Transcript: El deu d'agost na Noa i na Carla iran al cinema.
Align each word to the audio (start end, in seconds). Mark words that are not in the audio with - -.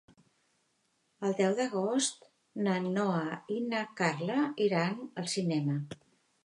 El 1.27 1.35
deu 1.41 1.53
d'agost 1.59 2.25
na 2.69 2.79
Noa 2.87 3.39
i 3.59 3.59
na 3.69 3.87
Carla 4.03 4.41
iran 4.69 4.99
al 5.23 5.35
cinema. 5.37 5.83